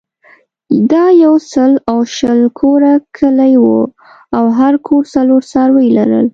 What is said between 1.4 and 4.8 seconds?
سل او شل کوره کلی وو او هر